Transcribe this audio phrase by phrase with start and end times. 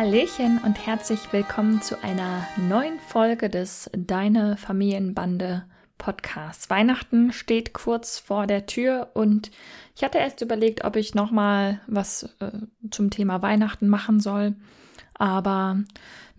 [0.00, 5.66] Hallöchen und herzlich willkommen zu einer neuen Folge des Deine Familienbande
[5.98, 6.70] Podcasts.
[6.70, 9.50] Weihnachten steht kurz vor der Tür und
[9.94, 12.50] ich hatte erst überlegt, ob ich nochmal was äh,
[12.90, 14.54] zum Thema Weihnachten machen soll,
[15.12, 15.76] aber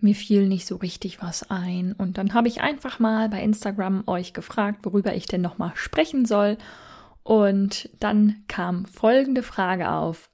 [0.00, 4.02] mir fiel nicht so richtig was ein und dann habe ich einfach mal bei Instagram
[4.08, 6.58] euch gefragt, worüber ich denn nochmal sprechen soll
[7.22, 10.31] und dann kam folgende Frage auf.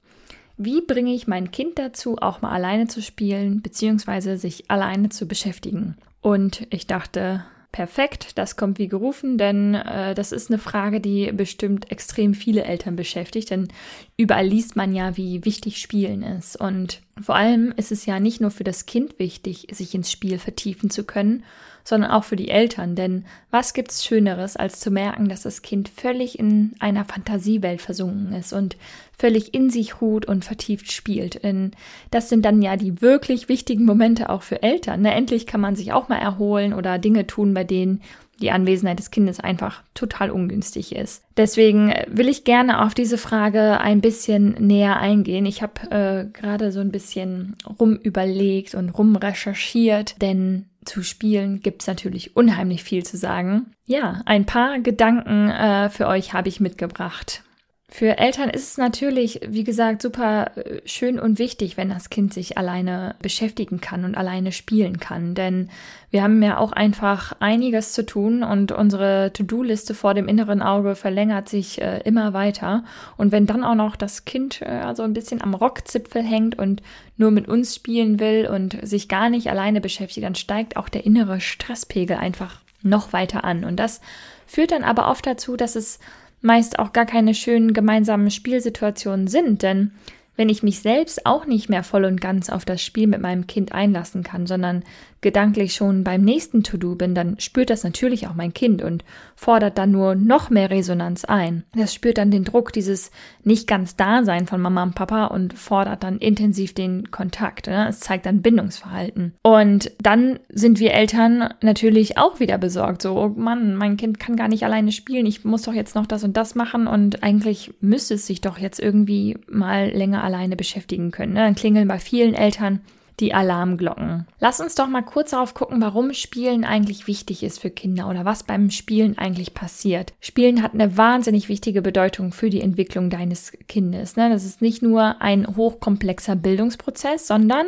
[0.61, 5.25] Wie bringe ich mein Kind dazu, auch mal alleine zu spielen, beziehungsweise sich alleine zu
[5.25, 5.95] beschäftigen?
[6.19, 11.31] Und ich dachte, perfekt, das kommt wie gerufen, denn äh, das ist eine Frage, die
[11.31, 13.69] bestimmt extrem viele Eltern beschäftigt, denn
[14.17, 16.59] überall liest man ja, wie wichtig Spielen ist.
[16.59, 20.39] Und vor allem ist es ja nicht nur für das Kind wichtig, sich ins Spiel
[20.39, 21.45] vertiefen zu können,
[21.89, 22.95] sondern auch für die Eltern.
[22.95, 28.33] Denn was gibt's Schöneres, als zu merken, dass das Kind völlig in einer Fantasiewelt versunken
[28.33, 28.77] ist und
[29.17, 31.43] völlig in sich ruht und vertieft spielt.
[31.43, 31.71] Denn
[32.11, 35.01] das sind dann ja die wirklich wichtigen Momente auch für Eltern.
[35.01, 35.13] Ne?
[35.13, 38.01] Endlich kann man sich auch mal erholen oder Dinge tun, bei denen
[38.39, 41.23] die Anwesenheit des Kindes einfach total ungünstig ist.
[41.35, 45.45] Deswegen will ich gerne auf diese Frage ein bisschen näher eingehen.
[45.45, 51.87] Ich habe äh, gerade so ein bisschen rumüberlegt und rumrecherchiert, denn zu spielen gibt es
[51.87, 53.73] natürlich unheimlich viel zu sagen.
[53.85, 57.43] Ja, ein paar Gedanken äh, für euch habe ich mitgebracht.
[57.91, 62.33] Für Eltern ist es natürlich, wie gesagt, super äh, schön und wichtig, wenn das Kind
[62.33, 65.33] sich alleine beschäftigen kann und alleine spielen kann.
[65.33, 65.69] Denn
[66.11, 70.95] wir haben ja auch einfach einiges zu tun und unsere To-Do-Liste vor dem inneren Auge
[70.95, 72.83] verlängert sich äh, immer weiter.
[73.17, 76.83] Und wenn dann auch noch das Kind äh, also ein bisschen am Rockzipfel hängt und
[77.17, 81.05] nur mit uns spielen will und sich gar nicht alleine beschäftigt, dann steigt auch der
[81.05, 83.65] innere Stresspegel einfach noch weiter an.
[83.65, 83.99] Und das
[84.45, 85.99] führt dann aber oft dazu, dass es
[86.41, 89.91] meist auch gar keine schönen gemeinsamen Spielsituationen sind, denn
[90.39, 93.45] wenn ich mich selbst auch nicht mehr voll und ganz auf das Spiel mit meinem
[93.45, 94.83] Kind einlassen kann, sondern
[95.21, 99.03] gedanklich schon beim nächsten To-Do bin, dann spürt das natürlich auch mein Kind und
[99.35, 101.63] fordert dann nur noch mehr Resonanz ein.
[101.75, 103.11] Das spürt dann den Druck dieses
[103.43, 107.67] nicht ganz Dasein von Mama und Papa und fordert dann intensiv den Kontakt.
[107.67, 107.87] Ne?
[107.89, 109.33] Es zeigt dann Bindungsverhalten.
[109.41, 113.01] Und dann sind wir Eltern natürlich auch wieder besorgt.
[113.01, 115.25] So, oh Mann, mein Kind kann gar nicht alleine spielen.
[115.25, 118.57] Ich muss doch jetzt noch das und das machen und eigentlich müsste es sich doch
[118.57, 121.33] jetzt irgendwie mal länger alleine beschäftigen können.
[121.33, 121.39] Ne?
[121.39, 122.81] Dann klingeln bei vielen Eltern
[123.19, 124.25] die Alarmglocken.
[124.39, 128.23] Lass uns doch mal kurz darauf gucken, warum Spielen eigentlich wichtig ist für Kinder oder
[128.23, 130.13] was beim Spielen eigentlich passiert.
[130.21, 134.15] Spielen hat eine wahnsinnig wichtige Bedeutung für die Entwicklung deines Kindes.
[134.15, 134.29] Ne?
[134.29, 137.65] Das ist nicht nur ein hochkomplexer Bildungsprozess, sondern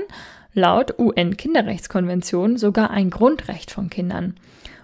[0.53, 4.35] laut UN-Kinderrechtskonvention sogar ein Grundrecht von Kindern.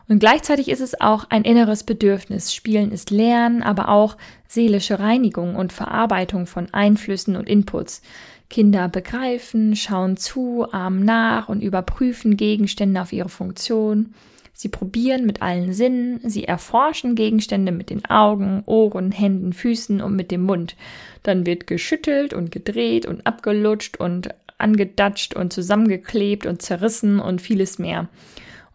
[0.09, 2.53] Und gleichzeitig ist es auch ein inneres Bedürfnis.
[2.53, 4.15] Spielen ist Lernen, aber auch
[4.47, 8.01] seelische Reinigung und Verarbeitung von Einflüssen und Inputs.
[8.49, 14.13] Kinder begreifen, schauen zu, ahmen nach und überprüfen Gegenstände auf ihre Funktion.
[14.53, 20.15] Sie probieren mit allen Sinnen, sie erforschen Gegenstände mit den Augen, Ohren, Händen, Füßen und
[20.15, 20.75] mit dem Mund.
[21.23, 27.77] Dann wird geschüttelt und gedreht und abgelutscht und angedatscht und zusammengeklebt und zerrissen und vieles
[27.77, 28.07] mehr.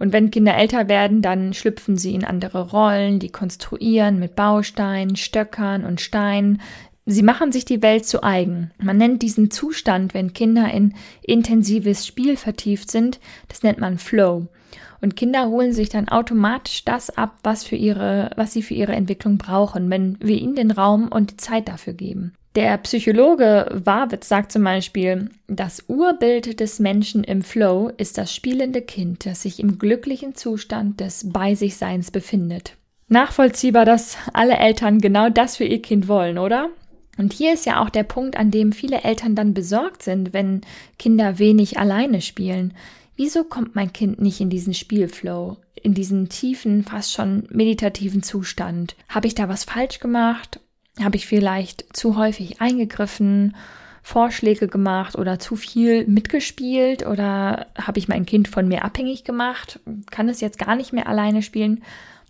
[0.02, 5.14] Und wenn Kinder älter werden, dann schlüpfen sie in andere Rollen, die konstruieren mit Bausteinen,
[5.14, 6.60] Stöckern und Steinen,
[7.04, 8.72] Sie machen sich die Welt zu eigen.
[8.78, 14.48] Man nennt diesen Zustand, wenn Kinder in intensives Spiel vertieft sind, das nennt man Flow.
[15.00, 18.92] Und Kinder holen sich dann automatisch das ab, was für ihre, was sie für ihre
[18.92, 22.34] Entwicklung brauchen, wenn wir ihnen den Raum und die Zeit dafür geben.
[22.54, 28.82] Der Psychologe Warwitz sagt zum Beispiel, das Urbild des Menschen im Flow ist das spielende
[28.82, 32.77] Kind, das sich im glücklichen Zustand des Bei sich Seins befindet.
[33.09, 36.68] Nachvollziehbar, dass alle Eltern genau das für ihr Kind wollen, oder?
[37.16, 40.60] Und hier ist ja auch der Punkt, an dem viele Eltern dann besorgt sind, wenn
[40.98, 42.74] Kinder wenig alleine spielen.
[43.16, 48.94] Wieso kommt mein Kind nicht in diesen Spielflow, in diesen tiefen, fast schon meditativen Zustand?
[49.09, 50.60] Habe ich da was falsch gemacht?
[51.00, 53.56] Habe ich vielleicht zu häufig eingegriffen,
[54.03, 57.06] Vorschläge gemacht oder zu viel mitgespielt?
[57.06, 59.80] Oder habe ich mein Kind von mir abhängig gemacht?
[60.10, 61.83] Kann es jetzt gar nicht mehr alleine spielen?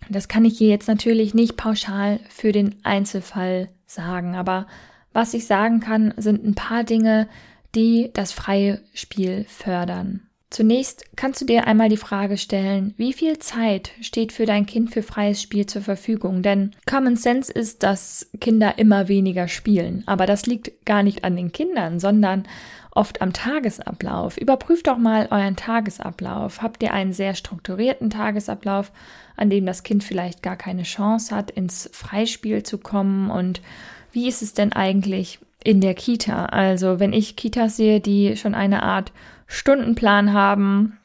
[0.09, 4.67] Das kann ich hier jetzt natürlich nicht pauschal für den Einzelfall sagen, aber
[5.13, 7.27] was ich sagen kann, sind ein paar Dinge,
[7.75, 10.21] die das freie Spiel fördern.
[10.53, 14.91] Zunächst kannst du dir einmal die Frage stellen, wie viel Zeit steht für dein Kind
[14.91, 16.43] für freies Spiel zur Verfügung?
[16.43, 20.03] Denn Common Sense ist, dass Kinder immer weniger spielen.
[20.05, 22.43] Aber das liegt gar nicht an den Kindern, sondern
[22.91, 24.37] oft am Tagesablauf.
[24.37, 26.61] Überprüft doch mal euren Tagesablauf.
[26.61, 28.91] Habt ihr einen sehr strukturierten Tagesablauf,
[29.35, 33.31] an dem das Kind vielleicht gar keine Chance hat, ins Freispiel zu kommen?
[33.31, 33.63] Und
[34.11, 36.45] wie ist es denn eigentlich in der Kita?
[36.45, 39.11] Also wenn ich Kitas sehe, die schon eine Art
[39.53, 40.97] Stundenplan haben.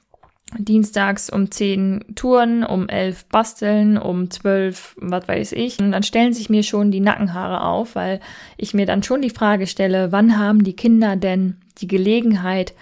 [0.56, 5.78] Dienstags um 10 Touren, um 11 basteln, um 12, was weiß ich.
[5.78, 8.20] Und dann stellen sich mir schon die Nackenhaare auf, weil
[8.56, 12.72] ich mir dann schon die Frage stelle, wann haben die Kinder denn die Gelegenheit,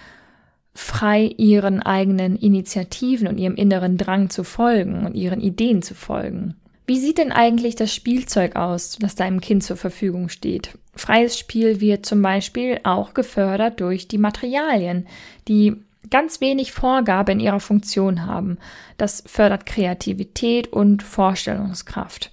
[0.73, 6.55] frei ihren eigenen Initiativen und ihrem inneren Drang zu folgen und ihren Ideen zu folgen.
[6.87, 10.77] Wie sieht denn eigentlich das Spielzeug aus, das deinem Kind zur Verfügung steht?
[10.95, 15.05] Freies Spiel wird zum Beispiel auch gefördert durch die Materialien,
[15.49, 15.75] die
[16.09, 18.57] ganz wenig Vorgabe in ihrer Funktion haben.
[18.97, 22.31] Das fördert Kreativität und Vorstellungskraft.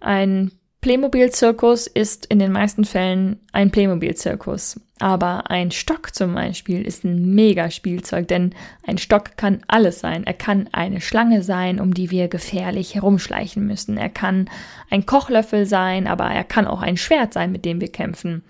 [0.00, 4.80] Ein Playmobil-Zirkus ist in den meisten Fällen ein Playmobil-Zirkus.
[4.98, 8.54] Aber ein Stock zum Beispiel ist ein Mega-Spielzeug, denn
[8.86, 10.24] ein Stock kann alles sein.
[10.24, 13.98] Er kann eine Schlange sein, um die wir gefährlich herumschleichen müssen.
[13.98, 14.48] Er kann
[14.88, 18.42] ein Kochlöffel sein, aber er kann auch ein Schwert sein, mit dem wir kämpfen.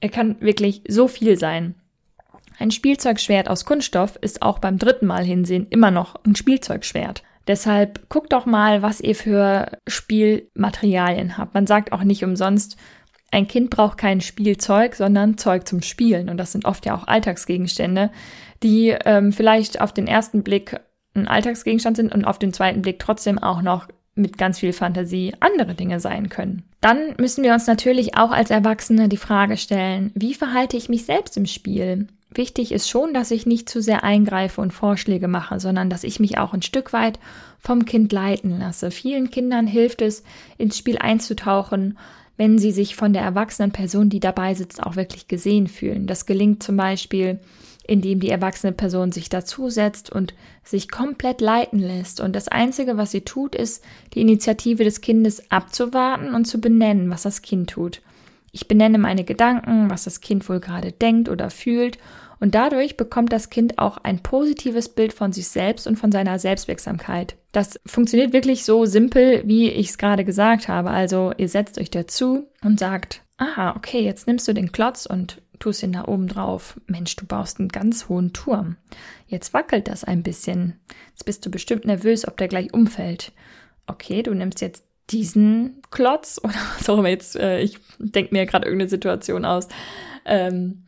[0.00, 1.76] Er kann wirklich so viel sein.
[2.58, 7.22] Ein Spielzeugschwert aus Kunststoff ist auch beim dritten Mal hinsehen immer noch ein Spielzeugschwert.
[7.46, 11.54] Deshalb guckt doch mal, was ihr für Spielmaterialien habt.
[11.54, 12.76] Man sagt auch nicht umsonst,
[13.30, 16.28] ein Kind braucht kein Spielzeug, sondern Zeug zum Spielen.
[16.28, 18.10] Und das sind oft ja auch Alltagsgegenstände,
[18.62, 20.78] die ähm, vielleicht auf den ersten Blick
[21.14, 25.32] ein Alltagsgegenstand sind und auf den zweiten Blick trotzdem auch noch mit ganz viel Fantasie
[25.40, 26.64] andere Dinge sein können.
[26.80, 31.04] Dann müssen wir uns natürlich auch als Erwachsene die Frage stellen, wie verhalte ich mich
[31.04, 32.08] selbst im Spiel?
[32.34, 36.18] Wichtig ist schon, dass ich nicht zu sehr eingreife und Vorschläge mache, sondern dass ich
[36.18, 37.18] mich auch ein Stück weit
[37.58, 38.90] vom Kind leiten lasse.
[38.90, 40.24] Vielen Kindern hilft es,
[40.58, 41.98] ins Spiel einzutauchen,
[42.36, 46.06] wenn sie sich von der erwachsenen Person, die dabei sitzt, auch wirklich gesehen fühlen.
[46.06, 47.38] Das gelingt zum Beispiel,
[47.86, 52.20] indem die erwachsene Person sich dazusetzt und sich komplett leiten lässt.
[52.20, 53.84] Und das Einzige, was sie tut, ist,
[54.14, 58.02] die Initiative des Kindes abzuwarten und zu benennen, was das Kind tut.
[58.52, 61.98] Ich benenne meine Gedanken, was das Kind wohl gerade denkt oder fühlt
[62.42, 66.40] und dadurch bekommt das Kind auch ein positives Bild von sich selbst und von seiner
[66.40, 67.36] Selbstwirksamkeit.
[67.52, 70.90] Das funktioniert wirklich so simpel, wie ich es gerade gesagt habe.
[70.90, 75.40] Also ihr setzt euch dazu und sagt, aha, okay, jetzt nimmst du den Klotz und
[75.62, 76.80] tust ihn da oben drauf.
[76.86, 78.76] Mensch, du baust einen ganz hohen Turm.
[79.28, 80.80] Jetzt wackelt das ein bisschen.
[81.10, 83.32] Jetzt bist du bestimmt nervös, ob der gleich umfällt.
[83.86, 88.44] Okay, du nimmst jetzt diesen Klotz oder was auch immer jetzt, äh, ich denke mir
[88.46, 89.68] gerade irgendeine Situation aus.
[90.24, 90.84] Ähm,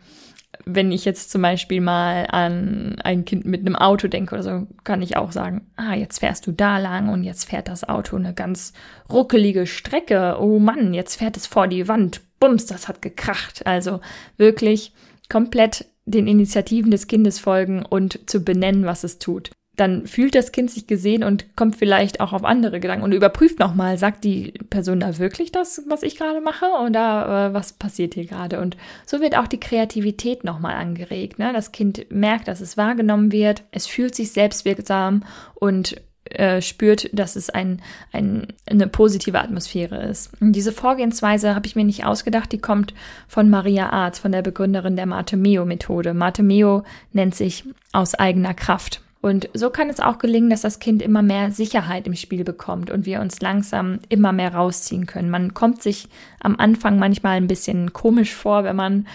[0.65, 4.67] wenn ich jetzt zum Beispiel mal an ein Kind mit einem Auto denke oder so,
[4.85, 8.17] kann ich auch sagen, ah, jetzt fährst du da lang und jetzt fährt das Auto
[8.17, 8.73] eine ganz
[9.11, 10.37] ruckelige Strecke.
[10.41, 12.21] Oh Mann, jetzt fährt es vor die Wand.
[12.41, 13.67] Bums, das hat gekracht.
[13.67, 14.01] Also
[14.37, 14.93] wirklich
[15.29, 20.53] komplett den Initiativen des Kindes folgen und zu benennen, was es tut dann fühlt das
[20.53, 24.53] Kind sich gesehen und kommt vielleicht auch auf andere Gedanken und überprüft nochmal, sagt die
[24.71, 28.61] Person da wirklich das, was ich gerade mache oder äh, was passiert hier gerade?
[28.61, 31.39] Und so wird auch die Kreativität nochmal angeregt.
[31.39, 31.53] Ne?
[31.53, 35.25] Das Kind merkt, dass es wahrgenommen wird, es fühlt sich selbstwirksam
[35.55, 35.97] und
[36.31, 40.31] äh, spürt, dass es ein, ein, eine positive Atmosphäre ist.
[40.41, 42.95] Und diese Vorgehensweise habe ich mir nicht ausgedacht, die kommt
[43.29, 46.15] von Maria Arz, von der Begründerin der Mate-Meo-Methode.
[46.15, 49.04] Mate-Meo nennt sich aus eigener Kraft.
[49.25, 52.91] Und so kann es auch gelingen, dass das Kind immer mehr Sicherheit im Spiel bekommt
[52.91, 55.31] und wir uns langsam immer mehr rausziehen können.
[55.31, 56.09] Man kommt sich
[56.41, 59.07] am Anfang manchmal ein bisschen komisch vor, wenn man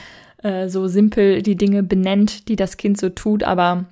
[0.41, 3.85] äh, so simpel die Dinge benennt, die das Kind so tut, aber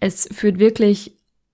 [0.00, 1.12] es führt wirklich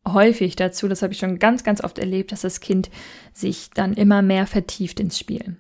[0.09, 2.89] häufig dazu, das habe ich schon ganz, ganz oft erlebt, dass das Kind
[3.35, 5.59] sich dann immer mehr vertieft ins Spiel.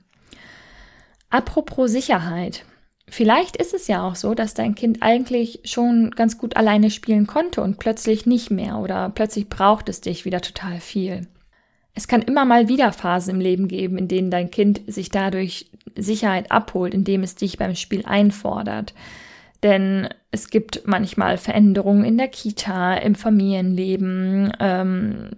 [1.29, 2.65] Apropos Sicherheit.
[3.09, 7.27] Vielleicht ist es ja auch so, dass dein Kind eigentlich schon ganz gut alleine spielen
[7.27, 11.27] konnte und plötzlich nicht mehr oder plötzlich braucht es dich wieder total viel.
[11.95, 15.71] Es kann immer mal wieder Phasen im Leben geben, in denen dein Kind sich dadurch
[15.95, 18.95] Sicherheit abholt, indem es dich beim Spiel einfordert.
[19.63, 25.31] Denn es gibt manchmal Veränderungen in der Kita, im Familienleben, ähm,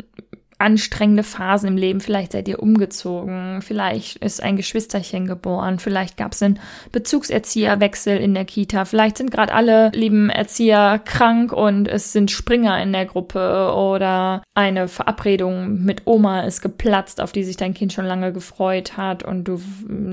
[0.64, 2.00] anstrengende Phasen im Leben.
[2.00, 6.58] Vielleicht seid ihr umgezogen, vielleicht ist ein Geschwisterchen geboren, vielleicht gab es einen
[6.90, 12.82] Bezugserzieherwechsel in der Kita, vielleicht sind gerade alle lieben Erzieher krank und es sind Springer
[12.82, 17.92] in der Gruppe oder eine Verabredung mit Oma ist geplatzt, auf die sich dein Kind
[17.92, 19.60] schon lange gefreut hat und du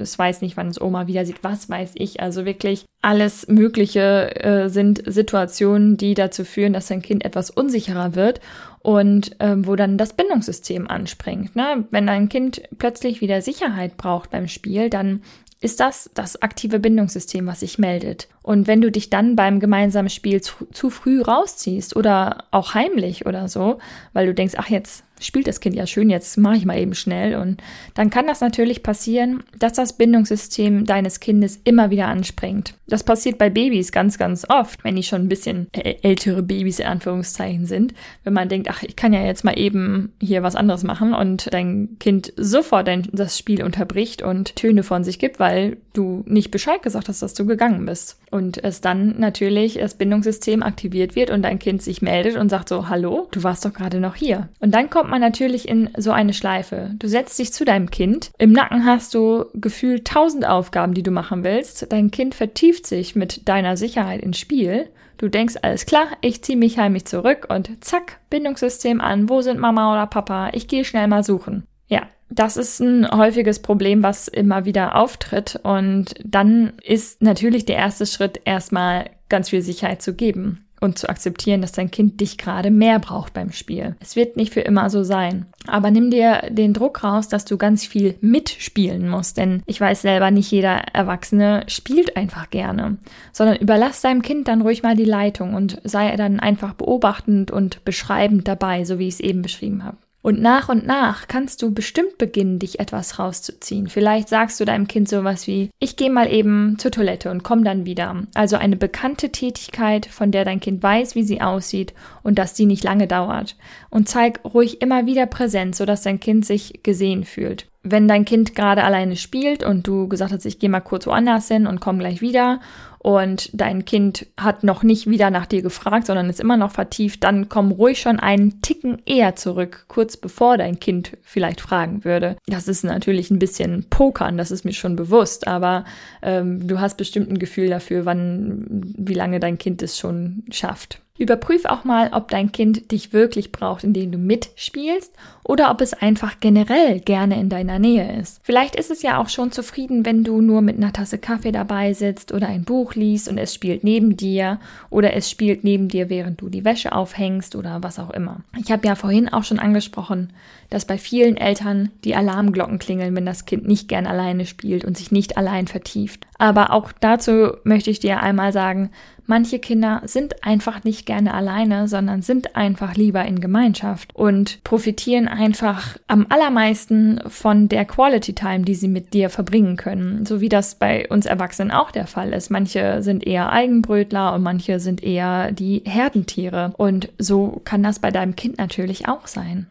[0.02, 1.44] es weiß nicht, wann es Oma wieder sieht.
[1.44, 2.20] Was weiß ich?
[2.20, 8.16] Also wirklich alles Mögliche äh, sind Situationen, die dazu führen, dass dein Kind etwas unsicherer
[8.16, 8.42] wird
[8.84, 11.56] und ähm, wo dann das Bindungssystem anspringt.
[11.56, 11.86] Ne?
[11.92, 15.22] Wenn dein Kind plötzlich wieder Sicherheit braucht beim Spiel, dann
[15.62, 18.28] ist das das aktive Bindungssystem, was sich meldet.
[18.42, 23.28] Und wenn du dich dann beim gemeinsamen Spiel zu, zu früh rausziehst oder auch heimlich
[23.28, 23.78] oder so,
[24.14, 26.94] weil du denkst, ach jetzt spielt das Kind ja schön, jetzt mache ich mal eben
[26.94, 27.36] schnell.
[27.36, 27.62] Und
[27.94, 32.76] dann kann das natürlich passieren, dass das Bindungssystem deines Kindes immer wieder anspringt.
[32.88, 36.88] Das passiert bei Babys ganz, ganz oft, wenn die schon ein bisschen ältere Babys in
[36.88, 37.94] Anführungszeichen sind.
[38.24, 41.54] Wenn man denkt, ach, ich kann ja jetzt mal eben hier was anderes machen und
[41.54, 46.82] dein Kind sofort das Spiel unterbricht und Töne von sich gibt, weil du nicht Bescheid
[46.82, 51.44] gesagt hast, dass du gegangen bist und es dann natürlich das Bindungssystem aktiviert wird und
[51.44, 54.50] dein Kind sich meldet und sagt so, hallo, du warst doch gerade noch hier.
[54.60, 56.92] Und dann kommt man natürlich in so eine Schleife.
[56.98, 61.12] Du setzt dich zu deinem Kind, im Nacken hast du gefühlt tausend Aufgaben, die du
[61.12, 64.90] machen willst, dein Kind vertieft sich mit deiner Sicherheit ins Spiel
[65.22, 69.30] Du denkst, alles klar, ich ziehe mich heimlich zurück und zack, Bindungssystem an.
[69.30, 70.50] Wo sind Mama oder Papa?
[70.54, 71.64] Ich gehe schnell mal suchen.
[71.86, 75.60] Ja, das ist ein häufiges Problem, was immer wieder auftritt.
[75.62, 81.08] Und dann ist natürlich der erste Schritt erstmal ganz viel Sicherheit zu geben und zu
[81.08, 83.96] akzeptieren, dass dein Kind dich gerade mehr braucht beim Spiel.
[84.00, 85.46] Es wird nicht für immer so sein.
[85.68, 89.38] Aber nimm dir den Druck raus, dass du ganz viel mitspielen musst.
[89.38, 92.98] Denn ich weiß selber, nicht jeder Erwachsene spielt einfach gerne.
[93.32, 97.86] Sondern überlass deinem Kind dann ruhig mal die Leitung und sei dann einfach beobachtend und
[97.86, 99.98] beschreibend dabei, so wie ich es eben beschrieben habe.
[100.22, 103.88] Und nach und nach kannst du bestimmt beginnen, dich etwas rauszuziehen.
[103.88, 107.64] Vielleicht sagst du deinem Kind sowas wie, ich gehe mal eben zur Toilette und komm
[107.64, 108.16] dann wieder.
[108.36, 112.68] Also eine bekannte Tätigkeit, von der dein Kind weiß, wie sie aussieht und dass die
[112.68, 113.56] nicht lange dauert.
[113.90, 117.68] Und zeig ruhig immer wieder Präsenz, sodass dein Kind sich gesehen fühlt.
[117.84, 121.48] Wenn dein Kind gerade alleine spielt und du gesagt hast, ich gehe mal kurz woanders
[121.48, 122.60] hin und komm gleich wieder
[123.02, 127.24] und dein Kind hat noch nicht wieder nach dir gefragt, sondern ist immer noch vertieft,
[127.24, 132.38] dann komm ruhig schon einen Ticken eher zurück, kurz bevor dein Kind vielleicht fragen würde.
[132.46, 135.86] Das ist natürlich ein bisschen Pokern, das ist mir schon bewusst, aber
[136.22, 141.02] ähm, du hast bestimmt ein Gefühl dafür, wann, wie lange dein Kind es schon schafft.
[141.22, 145.14] Überprüf auch mal, ob dein Kind dich wirklich braucht, indem du mitspielst
[145.44, 148.40] oder ob es einfach generell gerne in deiner Nähe ist.
[148.42, 151.94] Vielleicht ist es ja auch schon zufrieden, wenn du nur mit einer Tasse Kaffee dabei
[151.94, 154.60] sitzt oder ein Buch liest und es spielt neben dir
[154.90, 158.42] oder es spielt neben dir, während du die Wäsche aufhängst oder was auch immer.
[158.58, 160.34] Ich habe ja vorhin auch schon angesprochen,
[160.72, 164.98] dass bei vielen Eltern die Alarmglocken klingeln, wenn das Kind nicht gern alleine spielt und
[164.98, 166.26] sich nicht allein vertieft.
[166.40, 168.90] Aber auch dazu möchte ich dir einmal sagen,
[169.32, 175.30] Manche Kinder sind einfach nicht gerne alleine, sondern sind einfach lieber in Gemeinschaft und profitieren
[175.30, 180.26] einfach am allermeisten von der Quality Time, die sie mit dir verbringen können.
[180.26, 182.50] So wie das bei uns Erwachsenen auch der Fall ist.
[182.50, 186.74] Manche sind eher Eigenbrötler und manche sind eher die Herdentiere.
[186.76, 189.68] Und so kann das bei deinem Kind natürlich auch sein.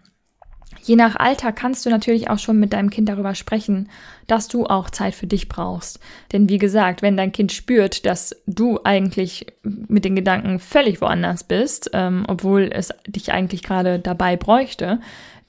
[0.82, 3.88] Je nach Alter kannst du natürlich auch schon mit deinem Kind darüber sprechen,
[4.26, 5.98] dass du auch Zeit für dich brauchst.
[6.32, 11.44] Denn wie gesagt, wenn dein Kind spürt, dass du eigentlich mit den Gedanken völlig woanders
[11.44, 15.00] bist, ähm, obwohl es dich eigentlich gerade dabei bräuchte,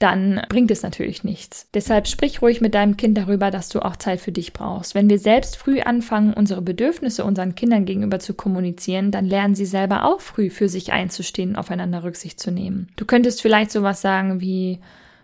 [0.02, 1.68] dann bringt es natürlich nichts.
[1.74, 4.96] Deshalb sprich ruhig mit deinem Kind darüber, dass du auch Zeit für dich brauchst.
[4.96, 9.66] Wenn wir selbst früh anfangen, unsere Bedürfnisse unseren Kindern gegenüber zu kommunizieren, dann lernen sie
[9.66, 12.88] selber auch früh für sich einzustehen, aufeinander Rücksicht zu nehmen.
[12.96, 14.80] Du könntest vielleicht sowas sagen wie,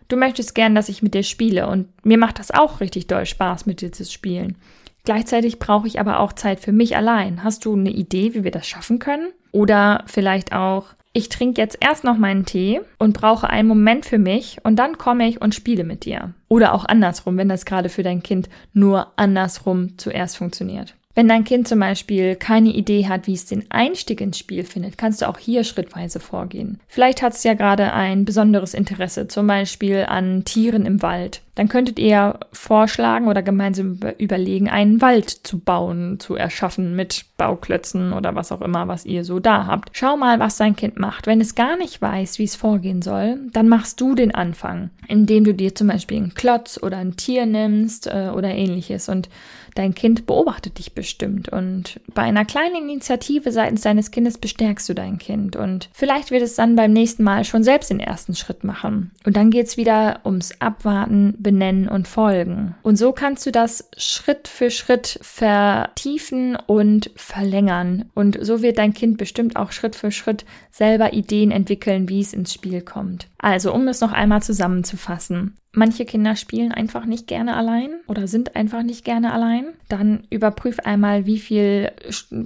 [0.09, 3.27] Du möchtest gern, dass ich mit dir spiele und mir macht das auch richtig doll
[3.27, 4.57] Spaß, mit dir zu spielen.
[5.05, 7.45] Gleichzeitig brauche ich aber auch Zeit für mich allein.
[7.45, 9.29] Hast du eine Idee, wie wir das schaffen können?
[9.53, 14.19] Oder vielleicht auch, ich trinke jetzt erst noch meinen Tee und brauche einen Moment für
[14.19, 16.35] mich und dann komme ich und spiele mit dir.
[16.49, 20.95] Oder auch andersrum, wenn das gerade für dein Kind nur andersrum zuerst funktioniert.
[21.19, 24.97] Wenn dein Kind zum Beispiel keine Idee hat, wie es den Einstieg ins Spiel findet,
[24.97, 26.79] kannst du auch hier schrittweise vorgehen.
[26.87, 31.43] Vielleicht hat es ja gerade ein besonderes Interesse, zum Beispiel an Tieren im Wald.
[31.59, 38.13] Dann könntet ihr vorschlagen oder gemeinsam überlegen, einen Wald zu bauen, zu erschaffen mit Bauklötzen
[38.13, 39.91] oder was auch immer, was ihr so da habt.
[39.93, 41.27] Schau mal, was dein Kind macht.
[41.27, 45.43] Wenn es gar nicht weiß, wie es vorgehen soll, dann machst du den Anfang, indem
[45.43, 49.29] du dir zum Beispiel einen Klotz oder ein Tier nimmst äh, oder ähnliches und
[49.79, 54.95] dein Kind beobachtet dich bestimmt und bei einer kleinen Initiative seitens deines Kindes bestärkst du
[54.95, 58.65] dein Kind und vielleicht wird es dann beim nächsten Mal schon selbst den ersten Schritt
[58.65, 59.13] machen.
[59.25, 62.75] Und dann geht's wieder ums Abwarten, Benennen und Folgen.
[62.83, 68.11] Und so kannst du das Schritt für Schritt vertiefen und verlängern.
[68.13, 72.35] Und so wird dein Kind bestimmt auch Schritt für Schritt selber Ideen entwickeln, wie es
[72.35, 73.29] ins Spiel kommt.
[73.39, 75.57] Also, um es noch einmal zusammenzufassen.
[75.73, 79.69] Manche Kinder spielen einfach nicht gerne allein oder sind einfach nicht gerne allein.
[79.89, 81.93] Dann überprüf einmal, wie viel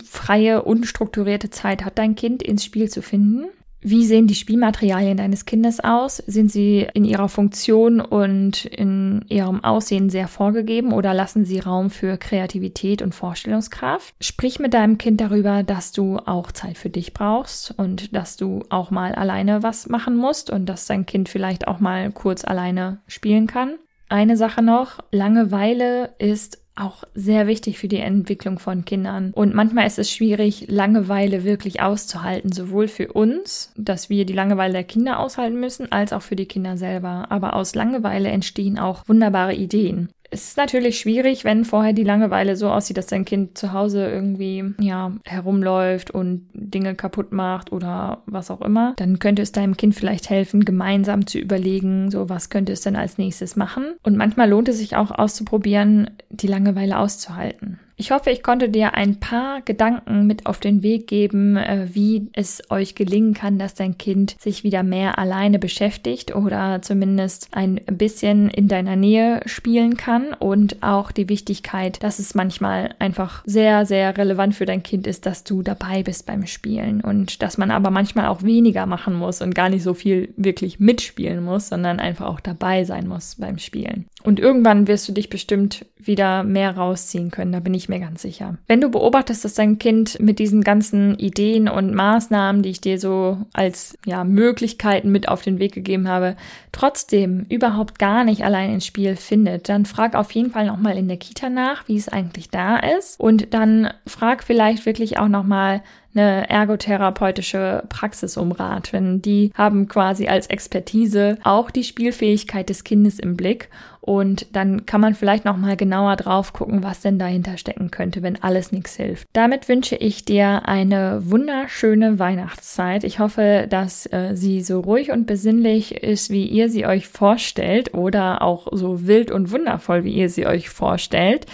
[0.04, 3.46] freie, unstrukturierte Zeit hat dein Kind ins Spiel zu finden.
[3.84, 6.18] Wie sehen die Spielmaterialien deines Kindes aus?
[6.18, 11.90] Sind sie in ihrer Funktion und in ihrem Aussehen sehr vorgegeben oder lassen sie Raum
[11.90, 14.14] für Kreativität und Vorstellungskraft?
[14.20, 18.62] Sprich mit deinem Kind darüber, dass du auch Zeit für dich brauchst und dass du
[18.68, 23.00] auch mal alleine was machen musst und dass dein Kind vielleicht auch mal kurz alleine
[23.08, 23.78] spielen kann.
[24.08, 29.32] Eine Sache noch, Langeweile ist auch sehr wichtig für die Entwicklung von Kindern.
[29.34, 34.72] Und manchmal ist es schwierig, Langeweile wirklich auszuhalten, sowohl für uns, dass wir die Langeweile
[34.72, 37.26] der Kinder aushalten müssen, als auch für die Kinder selber.
[37.30, 42.56] Aber aus Langeweile entstehen auch wunderbare Ideen es ist natürlich schwierig, wenn vorher die Langeweile
[42.56, 48.22] so aussieht, dass dein Kind zu Hause irgendwie, ja, herumläuft und Dinge kaputt macht oder
[48.24, 48.94] was auch immer.
[48.96, 52.96] Dann könnte es deinem Kind vielleicht helfen, gemeinsam zu überlegen, so was könnte es denn
[52.96, 53.94] als nächstes machen.
[54.02, 57.78] Und manchmal lohnt es sich auch auszuprobieren, die Langeweile auszuhalten.
[57.96, 62.28] Ich hoffe, ich konnte dir ein paar Gedanken mit auf den Weg geben, äh, wie
[62.32, 67.80] es euch gelingen kann, dass dein Kind sich wieder mehr alleine beschäftigt oder zumindest ein
[67.86, 73.84] bisschen in deiner Nähe spielen kann und auch die Wichtigkeit, dass es manchmal einfach sehr,
[73.84, 77.70] sehr relevant für dein Kind ist, dass du dabei bist beim Spielen und dass man
[77.70, 82.00] aber manchmal auch weniger machen muss und gar nicht so viel wirklich mitspielen muss, sondern
[82.00, 84.06] einfach auch dabei sein muss beim Spielen.
[84.24, 88.22] Und irgendwann wirst du dich bestimmt wieder mehr rausziehen können, da bin ich mir ganz
[88.22, 88.58] sicher.
[88.66, 92.98] Wenn du beobachtest, dass dein Kind mit diesen ganzen Ideen und Maßnahmen, die ich dir
[92.98, 96.36] so als ja, Möglichkeiten mit auf den Weg gegeben habe,
[96.72, 101.08] trotzdem überhaupt gar nicht allein ins Spiel findet, dann frag auf jeden Fall nochmal in
[101.08, 103.20] der Kita nach, wie es eigentlich da ist.
[103.20, 105.82] Und dann frag vielleicht wirklich auch nochmal
[106.14, 112.84] eine ergotherapeutische Praxis um Rat, wenn die haben quasi als Expertise auch die Spielfähigkeit des
[112.84, 113.70] Kindes im Blick
[114.04, 118.20] und dann kann man vielleicht noch mal genauer drauf gucken, was denn dahinter stecken könnte,
[118.20, 119.28] wenn alles nichts hilft.
[119.32, 123.04] Damit wünsche ich dir eine wunderschöne Weihnachtszeit.
[123.04, 127.94] Ich hoffe, dass äh, sie so ruhig und besinnlich ist, wie ihr sie euch vorstellt
[127.94, 131.46] oder auch so wild und wundervoll, wie ihr sie euch vorstellt.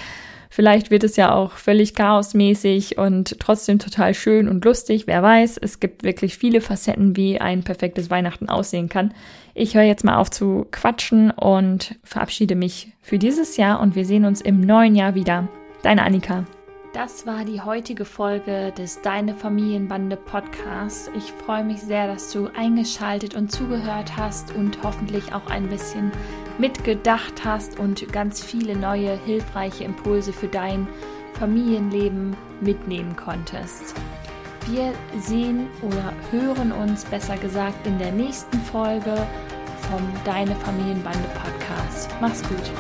[0.49, 5.07] Vielleicht wird es ja auch völlig chaosmäßig und trotzdem total schön und lustig.
[5.07, 9.13] Wer weiß, es gibt wirklich viele Facetten, wie ein perfektes Weihnachten aussehen kann.
[9.61, 14.05] Ich höre jetzt mal auf zu quatschen und verabschiede mich für dieses Jahr und wir
[14.05, 15.49] sehen uns im neuen Jahr wieder.
[15.83, 16.45] Deine Annika.
[16.93, 21.11] Das war die heutige Folge des Deine Familienbande Podcasts.
[21.17, 26.13] Ich freue mich sehr, dass du eingeschaltet und zugehört hast und hoffentlich auch ein bisschen
[26.59, 30.87] mitgedacht hast und ganz viele neue hilfreiche Impulse für dein
[31.35, 33.97] Familienleben mitnehmen konntest.
[34.71, 39.27] Wir sehen oder hören uns besser gesagt in der nächsten Folge
[39.91, 42.11] vom Deine Familienbande Podcast.
[42.21, 42.71] Mach's gut.